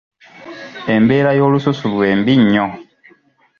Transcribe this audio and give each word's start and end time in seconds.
Embeera 0.95 1.31
y'olususu 1.37 1.85
lwe 1.91 2.07
mbi 2.19 2.33
nnyo. 2.41 2.65